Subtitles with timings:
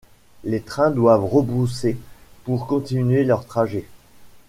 [0.43, 1.95] Les trains doivent rebrousser
[2.43, 3.85] pour continuer leur trajet.